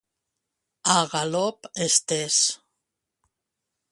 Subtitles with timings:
[0.93, 2.39] A galop estès.